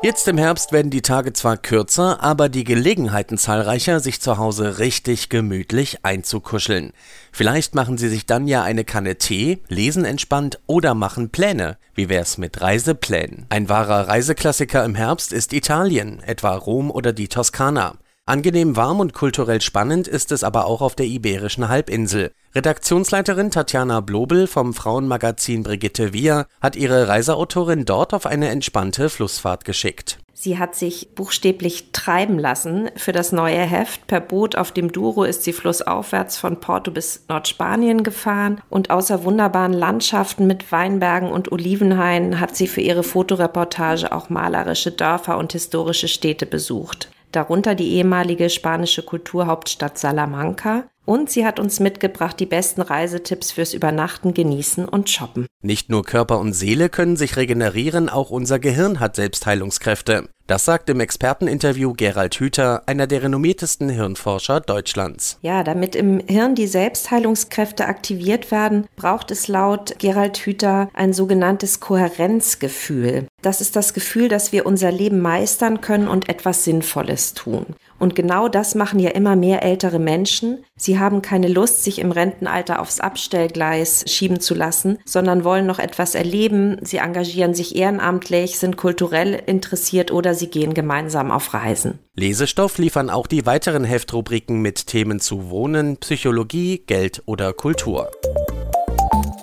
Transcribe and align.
Jetzt 0.00 0.28
im 0.28 0.38
Herbst 0.38 0.70
werden 0.70 0.92
die 0.92 1.02
Tage 1.02 1.32
zwar 1.32 1.56
kürzer, 1.56 2.22
aber 2.22 2.48
die 2.48 2.62
Gelegenheiten 2.62 3.36
zahlreicher, 3.36 3.98
sich 3.98 4.20
zu 4.20 4.38
Hause 4.38 4.78
richtig 4.78 5.28
gemütlich 5.28 6.04
einzukuscheln. 6.04 6.92
Vielleicht 7.32 7.74
machen 7.74 7.98
Sie 7.98 8.08
sich 8.08 8.24
dann 8.24 8.46
ja 8.46 8.62
eine 8.62 8.84
Kanne 8.84 9.16
Tee, 9.16 9.58
lesen 9.66 10.04
entspannt 10.04 10.60
oder 10.68 10.94
machen 10.94 11.30
Pläne. 11.30 11.78
Wie 11.96 12.08
wär's 12.08 12.38
mit 12.38 12.60
Reiseplänen? 12.60 13.46
Ein 13.48 13.68
wahrer 13.68 14.06
Reiseklassiker 14.06 14.84
im 14.84 14.94
Herbst 14.94 15.32
ist 15.32 15.52
Italien, 15.52 16.22
etwa 16.22 16.54
Rom 16.54 16.92
oder 16.92 17.12
die 17.12 17.26
Toskana. 17.26 17.96
Angenehm 18.28 18.76
warm 18.76 19.00
und 19.00 19.14
kulturell 19.14 19.62
spannend 19.62 20.06
ist 20.06 20.32
es 20.32 20.44
aber 20.44 20.66
auch 20.66 20.82
auf 20.82 20.94
der 20.94 21.06
Iberischen 21.06 21.70
Halbinsel. 21.70 22.30
Redaktionsleiterin 22.54 23.50
Tatjana 23.50 24.00
Blobel 24.00 24.46
vom 24.46 24.74
Frauenmagazin 24.74 25.62
Brigitte 25.62 26.12
Wir 26.12 26.44
hat 26.60 26.76
ihre 26.76 27.08
Reiseautorin 27.08 27.86
dort 27.86 28.12
auf 28.12 28.26
eine 28.26 28.50
entspannte 28.50 29.08
Flussfahrt 29.08 29.64
geschickt. 29.64 30.18
Sie 30.34 30.58
hat 30.58 30.74
sich 30.74 31.14
buchstäblich 31.14 31.92
treiben 31.92 32.38
lassen 32.38 32.90
für 32.96 33.12
das 33.12 33.32
neue 33.32 33.60
Heft. 33.60 34.06
Per 34.06 34.20
Boot 34.20 34.56
auf 34.56 34.72
dem 34.72 34.92
Douro 34.92 35.24
ist 35.24 35.44
sie 35.44 35.54
flussaufwärts 35.54 36.36
von 36.36 36.60
Porto 36.60 36.90
bis 36.90 37.24
Nordspanien 37.30 38.02
gefahren 38.02 38.60
und 38.68 38.90
außer 38.90 39.24
wunderbaren 39.24 39.72
Landschaften 39.72 40.46
mit 40.46 40.70
Weinbergen 40.70 41.30
und 41.30 41.50
Olivenhainen 41.50 42.40
hat 42.40 42.54
sie 42.56 42.66
für 42.66 42.82
ihre 42.82 43.04
Fotoreportage 43.04 44.12
auch 44.12 44.28
malerische 44.28 44.92
Dörfer 44.92 45.38
und 45.38 45.52
historische 45.52 46.08
Städte 46.08 46.44
besucht 46.44 47.08
darunter 47.32 47.74
die 47.74 47.94
ehemalige 47.94 48.50
spanische 48.50 49.02
Kulturhauptstadt 49.02 49.98
Salamanca. 49.98 50.84
Und 51.04 51.30
sie 51.30 51.46
hat 51.46 51.58
uns 51.58 51.80
mitgebracht 51.80 52.38
die 52.38 52.46
besten 52.46 52.82
Reisetipps 52.82 53.52
fürs 53.52 53.72
Übernachten, 53.72 54.34
Genießen 54.34 54.86
und 54.86 55.08
Shoppen. 55.08 55.46
Nicht 55.60 55.90
nur 55.90 56.04
Körper 56.04 56.38
und 56.38 56.52
Seele 56.52 56.88
können 56.88 57.16
sich 57.16 57.36
regenerieren, 57.36 58.08
auch 58.08 58.30
unser 58.30 58.60
Gehirn 58.60 59.00
hat 59.00 59.16
Selbstheilungskräfte. 59.16 60.28
Das 60.46 60.64
sagt 60.64 60.88
im 60.88 61.00
Experteninterview 61.00 61.92
Gerald 61.94 62.36
Hüther, 62.36 62.84
einer 62.86 63.06
der 63.08 63.24
renommiertesten 63.24 63.90
Hirnforscher 63.90 64.60
Deutschlands. 64.60 65.38
Ja, 65.42 65.64
damit 65.64 65.94
im 65.96 66.20
Hirn 66.20 66.54
die 66.54 66.68
Selbstheilungskräfte 66.68 67.86
aktiviert 67.86 68.50
werden, 68.50 68.86
braucht 68.96 69.30
es 69.30 69.48
laut 69.48 69.98
Gerald 69.98 70.38
Hüther 70.38 70.88
ein 70.94 71.12
sogenanntes 71.12 71.80
Kohärenzgefühl. 71.80 73.26
Das 73.42 73.60
ist 73.60 73.76
das 73.76 73.92
Gefühl, 73.94 74.28
dass 74.28 74.52
wir 74.52 74.64
unser 74.64 74.90
Leben 74.90 75.20
meistern 75.20 75.80
können 75.80 76.08
und 76.08 76.28
etwas 76.28 76.64
Sinnvolles 76.64 77.34
tun. 77.34 77.66
Und 77.98 78.14
genau 78.14 78.48
das 78.48 78.74
machen 78.74 79.00
ja 79.00 79.10
immer 79.10 79.36
mehr 79.36 79.62
ältere 79.62 79.98
Menschen. 79.98 80.64
Sie 80.76 80.98
haben 80.98 81.20
keine 81.20 81.48
Lust, 81.48 81.84
sich 81.84 81.98
im 81.98 82.12
Rentenalter 82.12 82.80
aufs 82.80 83.00
Abstellgleis 83.00 84.04
schieben 84.06 84.40
zu 84.40 84.54
lassen, 84.54 84.98
sondern 85.04 85.44
wollen 85.48 85.64
noch 85.64 85.78
etwas 85.78 86.14
erleben. 86.14 86.76
Sie 86.82 86.98
engagieren 86.98 87.54
sich 87.54 87.74
ehrenamtlich, 87.74 88.58
sind 88.58 88.76
kulturell 88.76 89.32
interessiert 89.46 90.12
oder 90.12 90.34
sie 90.34 90.48
gehen 90.48 90.74
gemeinsam 90.74 91.30
auf 91.30 91.54
Reisen. 91.54 91.98
Lesestoff 92.14 92.76
liefern 92.76 93.08
auch 93.08 93.26
die 93.26 93.46
weiteren 93.46 93.84
Heftrubriken 93.84 94.60
mit 94.60 94.86
Themen 94.88 95.20
zu 95.20 95.48
Wohnen, 95.48 95.96
Psychologie, 95.96 96.82
Geld 96.86 97.22
oder 97.24 97.54
Kultur. 97.54 98.10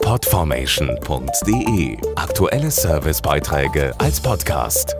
Podformation.de 0.00 1.96
Aktuelle 2.16 2.72
Servicebeiträge 2.72 3.94
als 3.98 4.20
Podcast. 4.20 4.96